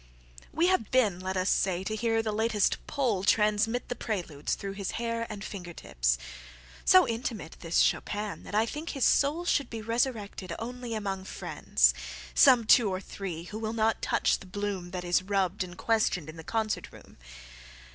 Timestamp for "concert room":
16.43-17.17